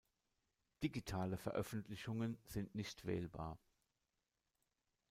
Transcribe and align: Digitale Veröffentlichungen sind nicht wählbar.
Digitale 0.81 1.37
Veröffentlichungen 1.37 2.39
sind 2.47 2.73
nicht 2.73 3.05
wählbar. 3.05 3.59